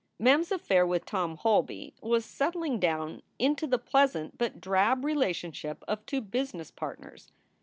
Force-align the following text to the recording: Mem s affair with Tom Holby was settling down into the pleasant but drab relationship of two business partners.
Mem 0.17 0.39
s 0.39 0.49
affair 0.49 0.83
with 0.83 1.05
Tom 1.05 1.37
Holby 1.37 1.93
was 2.01 2.25
settling 2.25 2.79
down 2.79 3.21
into 3.37 3.67
the 3.67 3.77
pleasant 3.77 4.35
but 4.35 4.59
drab 4.59 5.05
relationship 5.05 5.83
of 5.87 6.03
two 6.07 6.21
business 6.21 6.71
partners. 6.71 7.31